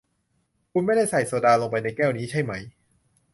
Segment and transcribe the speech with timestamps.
[0.71, 2.53] คุณไม่ได้ใส่โซดาลงไปในนี้ใช่ไหม